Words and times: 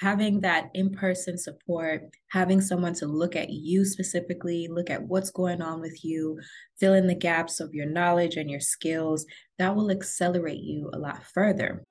having 0.00 0.40
that 0.40 0.70
in 0.74 0.90
person 0.90 1.38
support, 1.38 2.02
having 2.28 2.60
someone 2.60 2.94
to 2.94 3.06
look 3.06 3.36
at 3.36 3.50
you 3.50 3.84
specifically, 3.84 4.68
look 4.68 4.90
at 4.90 5.02
what's 5.02 5.30
going 5.30 5.62
on 5.62 5.80
with 5.80 6.04
you, 6.04 6.38
fill 6.78 6.94
in 6.94 7.06
the 7.06 7.14
gaps 7.14 7.60
of 7.60 7.74
your 7.74 7.86
knowledge 7.86 8.36
and 8.36 8.50
your 8.50 8.60
skills, 8.60 9.26
that 9.58 9.74
will 9.74 9.90
accelerate 9.90 10.62
you 10.62 10.90
a 10.92 10.98
lot 10.98 11.24
further. 11.24 11.84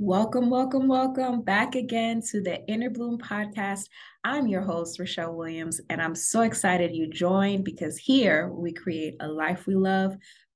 Welcome, 0.00 0.48
welcome, 0.48 0.86
welcome 0.86 1.42
back 1.42 1.74
again 1.74 2.22
to 2.30 2.40
the 2.40 2.64
Inner 2.68 2.88
Bloom 2.88 3.18
podcast. 3.18 3.88
I'm 4.22 4.46
your 4.46 4.62
host, 4.62 5.00
Rashell 5.00 5.34
Williams, 5.34 5.80
and 5.90 6.00
I'm 6.00 6.14
so 6.14 6.42
excited 6.42 6.94
you 6.94 7.10
joined 7.10 7.64
because 7.64 7.98
here 7.98 8.48
we 8.48 8.72
create 8.72 9.16
a 9.18 9.26
life 9.26 9.66
we 9.66 9.74
love 9.74 10.14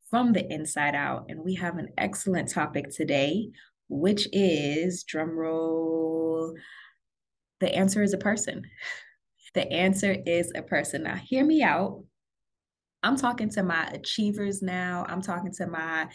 from 0.08 0.32
the 0.32 0.48
inside 0.48 0.94
out. 0.94 1.24
And 1.28 1.40
we 1.40 1.56
have 1.56 1.76
an 1.78 1.88
excellent 1.98 2.50
topic 2.50 2.90
today, 2.90 3.50
which 3.88 4.28
is 4.32 5.04
drumroll. 5.12 6.52
The 7.58 7.74
answer 7.74 8.00
is 8.00 8.14
a 8.14 8.18
person. 8.18 8.62
The 9.54 9.70
answer 9.70 10.16
is 10.24 10.50
a 10.54 10.62
person. 10.62 11.02
Now, 11.02 11.16
hear 11.16 11.44
me 11.44 11.62
out. 11.62 12.04
I'm 13.02 13.18
talking 13.18 13.50
to 13.50 13.62
my 13.62 13.86
achievers 13.88 14.62
now. 14.62 15.04
I'm 15.06 15.20
talking 15.20 15.52
to 15.58 15.66
my 15.66 16.08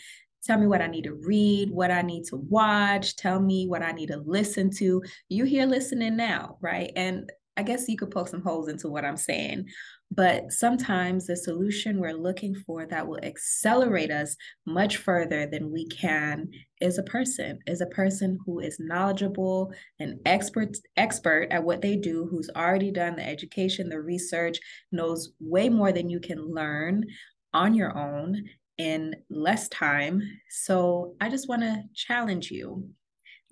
Tell 0.47 0.57
me 0.57 0.65
what 0.65 0.81
I 0.81 0.87
need 0.87 1.03
to 1.03 1.13
read, 1.13 1.69
what 1.69 1.91
I 1.91 2.01
need 2.01 2.23
to 2.27 2.37
watch, 2.37 3.17
tell 3.17 3.41
me 3.41 3.67
what 3.67 3.83
I 3.83 3.91
need 3.91 4.07
to 4.07 4.23
listen 4.25 4.71
to. 4.77 5.03
You 5.27 5.43
here 5.43 5.65
listening 5.65 6.15
now, 6.15 6.57
right? 6.61 6.89
And 6.95 7.29
I 7.57 7.63
guess 7.63 7.89
you 7.89 7.97
could 7.97 8.11
poke 8.11 8.29
some 8.29 8.43
holes 8.43 8.69
into 8.69 8.87
what 8.87 9.03
I'm 9.03 9.17
saying. 9.17 9.65
But 10.09 10.53
sometimes 10.53 11.27
the 11.27 11.35
solution 11.35 11.99
we're 11.99 12.13
looking 12.13 12.55
for 12.55 12.85
that 12.85 13.05
will 13.05 13.19
accelerate 13.23 14.09
us 14.09 14.37
much 14.65 14.97
further 14.97 15.47
than 15.47 15.73
we 15.73 15.85
can 15.87 16.49
is 16.79 16.97
a 16.97 17.03
person, 17.03 17.59
is 17.67 17.81
a 17.81 17.87
person 17.87 18.39
who 18.45 18.59
is 18.59 18.79
knowledgeable, 18.79 19.73
an 19.99 20.19
expert, 20.25 20.77
expert 20.95 21.49
at 21.51 21.63
what 21.63 21.81
they 21.81 21.97
do, 21.97 22.25
who's 22.31 22.49
already 22.55 22.89
done 22.89 23.17
the 23.17 23.27
education, 23.27 23.89
the 23.89 23.99
research, 23.99 24.59
knows 24.93 25.33
way 25.41 25.67
more 25.67 25.91
than 25.91 26.09
you 26.09 26.21
can 26.21 26.39
learn 26.39 27.03
on 27.53 27.73
your 27.73 27.97
own 27.97 28.45
in 28.77 29.15
less 29.29 29.67
time. 29.69 30.21
So 30.49 31.15
I 31.19 31.29
just 31.29 31.49
want 31.49 31.61
to 31.61 31.83
challenge 31.95 32.51
you. 32.51 32.89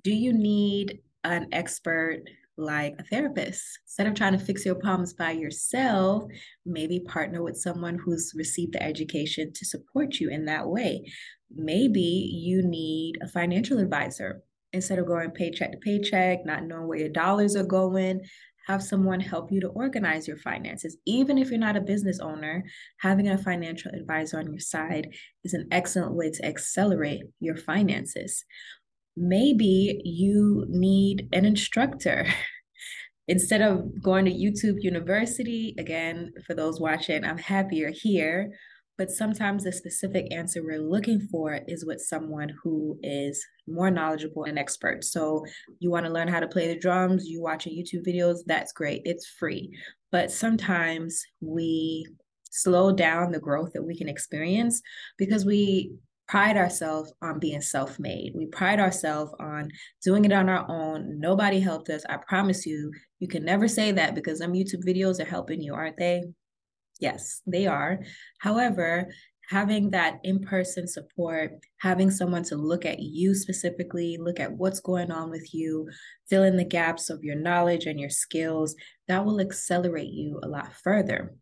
Do 0.04 0.12
you 0.12 0.34
need 0.34 1.00
an 1.24 1.48
expert 1.52 2.22
like 2.58 2.96
a 3.00 3.04
therapist? 3.04 3.64
Instead 3.86 4.08
of 4.08 4.14
trying 4.14 4.38
to 4.38 4.46
fix 4.46 4.66
your 4.66 4.76
problems 4.76 5.14
by 5.14 5.32
yourself, 5.32 6.24
maybe 6.66 7.00
partner 7.00 7.42
with 7.42 7.58
someone 7.58 7.98
who's 7.98 8.34
received 8.36 8.74
the 8.74 8.84
education 8.84 9.52
to 9.54 9.66
support 9.66 10.20
you 10.20 10.30
in 10.30 10.46
that 10.46 10.68
way. 10.68 11.12
Maybe 11.54 12.02
you 12.02 12.62
need 12.62 13.18
a 13.22 13.28
financial 13.28 13.80
advisor 13.80 14.44
instead 14.74 15.00
of 15.00 15.08
going 15.08 15.32
paycheck 15.32 15.72
to 15.72 15.78
paycheck, 15.78 16.46
not 16.46 16.64
knowing 16.64 16.88
where 16.88 17.00
your 17.00 17.10
dollars 17.10 17.56
are 17.56 17.64
going, 17.64 18.22
have 18.68 18.82
someone 18.82 19.20
help 19.20 19.52
you 19.52 19.62
to 19.62 19.70
organize 19.70 20.28
your 20.28 20.38
finances. 20.38 20.98
Even 21.06 21.38
if 21.38 21.50
you're 21.50 21.60
not 21.60 21.78
a 21.78 21.82
business 21.82 22.20
owner, 22.20 22.64
having 22.98 23.30
a 23.30 23.38
financial 23.38 23.92
advisor 23.92 24.40
on 24.40 24.48
your 24.48 24.60
side 24.60 25.14
is 25.44 25.54
an 25.54 25.68
excellent 25.72 26.14
way 26.14 26.32
to 26.32 26.46
accelerate 26.46 27.24
your 27.40 27.56
finances. 27.56 28.44
Maybe 29.16 30.02
you 30.04 30.66
need 30.68 31.30
an 31.32 31.46
instructor. 31.46 32.28
Instead 33.28 33.62
of 33.62 34.04
going 34.04 34.26
to 34.26 34.32
YouTube 34.32 34.84
University, 34.84 35.74
again, 35.80 36.32
for 36.46 36.54
those 36.54 36.80
watching, 36.80 37.24
I'm 37.24 37.40
happy 37.40 37.78
you're 37.78 37.90
here 37.90 38.52
but 38.98 39.12
sometimes 39.12 39.64
the 39.64 39.72
specific 39.72 40.34
answer 40.34 40.64
we're 40.64 40.80
looking 40.80 41.20
for 41.20 41.60
is 41.68 41.86
with 41.86 42.00
someone 42.02 42.54
who 42.64 42.98
is 43.04 43.46
more 43.68 43.92
knowledgeable 43.92 44.46
and 44.46 44.58
expert. 44.58 45.04
So 45.04 45.46
you 45.80 45.92
want 45.92 46.06
to 46.06 46.12
learn 46.12 46.28
how 46.28 46.40
to 46.40 46.48
play 46.48 46.68
the 46.68 46.80
drums, 46.80 47.28
you 47.28 47.42
watching 47.42 47.74
YouTube 47.74 48.08
videos, 48.08 48.40
that's 48.46 48.72
great. 48.72 49.02
It's 49.06 49.28
free. 49.28 49.78
But 50.12 50.32
sometimes 50.32 51.24
we 51.42 52.08
slow 52.52 52.94
down 52.94 53.32
the 53.32 53.40
growth 53.40 53.74
that 53.74 53.84
we 53.84 53.98
can 53.98 54.08
experience 54.08 54.82
because 55.18 55.46
we 55.46 55.92
pride 56.28 56.58
ourselves 56.58 57.14
on 57.22 57.38
being 57.38 57.62
self-made. 57.62 58.34
We 58.34 58.48
pride 58.48 58.80
ourselves 58.80 59.32
on 59.40 59.70
doing 60.04 60.26
it 60.26 60.32
on 60.32 60.50
our 60.50 60.66
own. 60.70 61.20
Nobody 61.20 61.60
helped 61.60 61.90
us. 61.90 62.04
I 62.10 62.18
promise 62.18 62.66
you, 62.66 62.92
you 63.20 63.28
can 63.28 63.44
never 63.44 63.68
say 63.68 63.92
that 63.92 64.16
because 64.16 64.40
some 64.40 64.54
YouTube 64.54 64.88
videos 64.88 65.20
are 65.20 65.30
helping 65.30 65.62
you, 65.62 65.76
aren't 65.76 65.98
they? 65.98 66.24
Yes, 67.00 67.42
they 67.46 67.68
are. 67.68 68.00
However, 68.40 69.10
having 69.50 69.92
that 69.92 70.20
in 70.24 70.40
person 70.40 70.88
support, 70.88 71.52
having 71.80 72.10
someone 72.10 72.44
to 72.44 72.56
look 72.56 72.86
at 72.86 73.00
you 73.00 73.36
specifically, 73.36 74.18
look 74.20 74.40
at 74.40 74.52
what's 74.52 74.80
going 74.80 75.12
on 75.12 75.30
with 75.30 75.54
you, 75.54 75.88
fill 76.30 76.44
in 76.44 76.58
the 76.58 76.66
gaps 76.66 77.10
of 77.10 77.24
your 77.24 77.36
knowledge 77.36 77.86
and 77.86 78.00
your 78.00 78.10
skills, 78.10 78.76
that 79.08 79.24
will 79.24 79.40
accelerate 79.40 80.12
you 80.12 80.40
a 80.42 80.48
lot 80.48 80.74
further. 80.84 81.36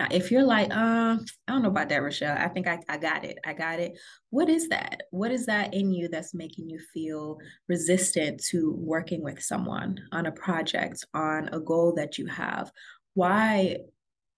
Now, 0.00 0.08
if 0.10 0.32
you're 0.32 0.42
like, 0.42 0.70
uh, 0.72 1.18
I 1.46 1.52
don't 1.52 1.62
know 1.62 1.68
about 1.68 1.88
that, 1.90 2.02
Rashell. 2.02 2.36
I 2.36 2.48
think 2.48 2.66
I, 2.66 2.80
I 2.88 2.98
got 2.98 3.24
it. 3.24 3.38
I 3.46 3.52
got 3.52 3.78
it. 3.78 3.96
What 4.30 4.48
is 4.48 4.68
that? 4.70 5.02
What 5.12 5.30
is 5.30 5.46
that 5.46 5.72
in 5.72 5.92
you 5.92 6.08
that's 6.08 6.34
making 6.34 6.68
you 6.68 6.80
feel 6.92 7.38
resistant 7.68 8.42
to 8.50 8.74
working 8.76 9.22
with 9.22 9.40
someone 9.40 9.98
on 10.10 10.26
a 10.26 10.32
project, 10.32 11.04
on 11.14 11.48
a 11.52 11.60
goal 11.60 11.94
that 11.94 12.18
you 12.18 12.26
have? 12.26 12.72
Why 13.14 13.76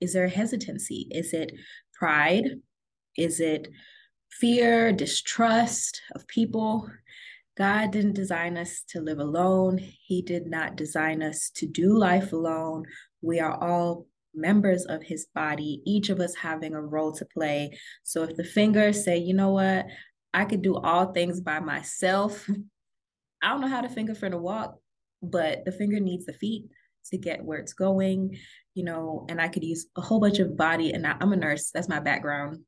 is 0.00 0.12
there 0.12 0.24
a 0.24 0.30
hesitancy? 0.30 1.08
Is 1.10 1.32
it 1.32 1.52
pride? 1.94 2.60
Is 3.16 3.40
it 3.40 3.68
fear, 4.30 4.92
distrust 4.92 6.02
of 6.14 6.26
people? 6.26 6.90
God 7.56 7.90
didn't 7.90 8.12
design 8.12 8.58
us 8.58 8.82
to 8.90 9.00
live 9.00 9.18
alone. 9.18 9.78
He 9.78 10.20
did 10.20 10.46
not 10.46 10.76
design 10.76 11.22
us 11.22 11.50
to 11.56 11.66
do 11.66 11.96
life 11.96 12.32
alone. 12.32 12.84
We 13.22 13.40
are 13.40 13.54
all 13.54 14.06
members 14.34 14.84
of 14.84 15.02
his 15.02 15.26
body, 15.34 15.82
each 15.86 16.10
of 16.10 16.20
us 16.20 16.34
having 16.34 16.74
a 16.74 16.82
role 16.82 17.12
to 17.12 17.24
play. 17.24 17.78
So 18.02 18.22
if 18.24 18.36
the 18.36 18.44
fingers 18.44 19.02
say, 19.02 19.16
you 19.16 19.32
know 19.32 19.52
what, 19.52 19.86
I 20.34 20.44
could 20.44 20.60
do 20.60 20.76
all 20.76 21.12
things 21.12 21.40
by 21.40 21.60
myself. 21.60 22.46
I 23.42 23.48
don't 23.50 23.62
know 23.62 23.68
how 23.68 23.80
the 23.80 23.88
finger 23.88 24.14
for 24.14 24.28
the 24.28 24.36
walk, 24.36 24.76
but 25.22 25.64
the 25.64 25.72
finger 25.72 25.98
needs 25.98 26.26
the 26.26 26.34
feet 26.34 26.66
to 27.10 27.18
get 27.18 27.44
where 27.44 27.58
it's 27.58 27.72
going 27.72 28.36
you 28.76 28.84
know, 28.84 29.24
and 29.30 29.40
I 29.40 29.48
could 29.48 29.64
use 29.64 29.86
a 29.96 30.02
whole 30.02 30.20
bunch 30.20 30.38
of 30.38 30.56
body 30.56 30.92
and 30.92 31.06
I'm 31.06 31.32
a 31.32 31.36
nurse, 31.36 31.70
that's 31.72 31.88
my 31.88 31.98
background. 31.98 32.60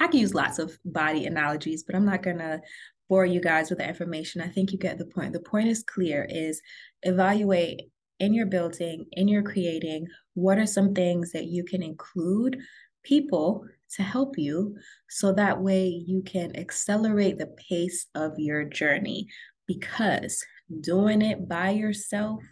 I 0.00 0.08
could 0.08 0.20
use 0.20 0.34
lots 0.34 0.58
of 0.58 0.76
body 0.84 1.26
analogies, 1.26 1.84
but 1.84 1.94
I'm 1.94 2.04
not 2.04 2.24
gonna 2.24 2.60
bore 3.08 3.24
you 3.24 3.40
guys 3.40 3.70
with 3.70 3.78
the 3.78 3.88
information. 3.88 4.40
I 4.40 4.48
think 4.48 4.72
you 4.72 4.78
get 4.78 4.98
the 4.98 5.06
point. 5.06 5.32
The 5.32 5.40
point 5.40 5.68
is 5.68 5.84
clear 5.84 6.26
is 6.28 6.60
evaluate 7.04 7.82
in 8.18 8.34
your 8.34 8.46
building, 8.46 9.06
in 9.12 9.28
your 9.28 9.44
creating, 9.44 10.08
what 10.34 10.58
are 10.58 10.66
some 10.66 10.92
things 10.92 11.30
that 11.32 11.46
you 11.46 11.62
can 11.62 11.84
include 11.84 12.58
people 13.04 13.64
to 13.94 14.02
help 14.02 14.36
you 14.36 14.76
so 15.08 15.32
that 15.32 15.60
way 15.60 15.86
you 15.86 16.20
can 16.22 16.56
accelerate 16.56 17.38
the 17.38 17.54
pace 17.68 18.06
of 18.16 18.32
your 18.38 18.64
journey 18.64 19.28
because 19.68 20.44
doing 20.80 21.22
it 21.22 21.48
by 21.48 21.70
yourself 21.70 22.42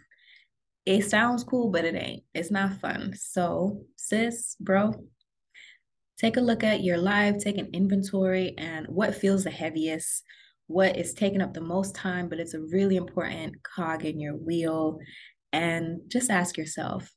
it 0.87 1.09
sounds 1.09 1.43
cool, 1.43 1.69
but 1.69 1.83
it 1.83 1.95
ain't. 1.95 2.23
It's 2.33 2.49
not 2.49 2.79
fun. 2.79 3.13
So, 3.13 3.81
sis, 3.97 4.55
bro, 4.57 4.93
take 6.17 6.37
a 6.37 6.41
look 6.41 6.63
at 6.63 6.81
your 6.81 6.97
life, 6.97 7.39
take 7.39 7.57
an 7.57 7.69
inventory 7.73 8.55
and 8.57 8.87
what 8.87 9.13
feels 9.13 9.43
the 9.43 9.51
heaviest, 9.51 10.23
what 10.67 10.95
is 10.95 11.13
taking 11.13 11.41
up 11.41 11.53
the 11.53 11.59
most 11.59 11.93
time, 11.93 12.29
but 12.29 12.39
it's 12.39 12.53
a 12.53 12.61
really 12.61 12.95
important 12.95 13.61
cog 13.63 14.05
in 14.05 14.17
your 14.17 14.37
wheel. 14.37 14.99
And 15.51 15.99
just 16.07 16.31
ask 16.31 16.57
yourself, 16.57 17.11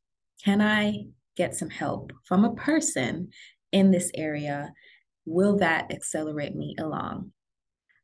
can 0.45 0.61
I 0.61 1.05
get 1.37 1.55
some 1.55 1.71
help 1.71 2.13
from 2.25 2.45
a 2.45 2.55
person 2.55 3.29
in 3.71 3.93
this 3.93 4.11
area? 4.17 4.73
Will 5.27 5.59
that 5.59 5.93
accelerate 5.93 6.57
me 6.57 6.75
along? 6.77 7.31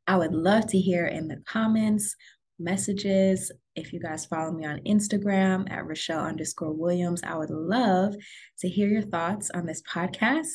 I 0.07 0.17
would 0.17 0.33
love 0.33 0.69
to 0.69 0.79
hear 0.79 1.07
in 1.07 1.27
the 1.27 1.43
comments 1.45 2.15
messages. 2.57 3.51
If 3.77 3.93
you 3.93 4.01
guys 4.01 4.25
follow 4.25 4.51
me 4.51 4.65
on 4.65 4.81
Instagram 4.81 5.71
at 5.71 5.87
Rashell 5.87 6.25
underscore 6.25 6.73
Williams, 6.73 7.23
I 7.23 7.37
would 7.37 7.51
love 7.51 8.17
to 8.61 8.69
hear 8.69 8.89
your 8.89 9.03
thoughts 9.03 9.51
on 9.51 9.67
this 9.67 9.83
podcast. 9.83 10.49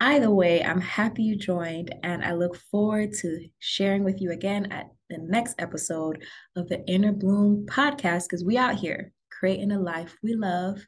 Either 0.00 0.30
way, 0.30 0.64
I'm 0.64 0.80
happy 0.80 1.22
you 1.22 1.36
joined, 1.36 1.94
and 2.02 2.24
I 2.24 2.32
look 2.32 2.56
forward 2.56 3.12
to 3.20 3.48
sharing 3.60 4.02
with 4.02 4.20
you 4.20 4.32
again 4.32 4.72
at 4.72 4.86
the 5.08 5.18
next 5.18 5.54
episode 5.60 6.24
of 6.56 6.68
the 6.68 6.84
Inner 6.86 7.12
Bloom 7.12 7.66
podcast 7.66 8.24
because 8.24 8.44
we 8.44 8.58
out 8.58 8.76
here 8.76 9.12
creating 9.30 9.72
a 9.72 9.78
life 9.78 10.16
we 10.22 10.34
love 10.34 10.80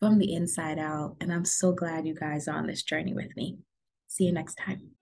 from 0.00 0.18
the 0.18 0.34
inside 0.34 0.78
out. 0.78 1.16
And 1.20 1.32
I'm 1.32 1.44
so 1.44 1.72
glad 1.72 2.06
you 2.06 2.14
guys 2.14 2.48
are 2.48 2.56
on 2.56 2.66
this 2.66 2.82
journey 2.82 3.14
with 3.14 3.34
me. 3.36 3.58
See 4.08 4.24
you 4.24 4.32
next 4.32 4.56
time. 4.56 4.97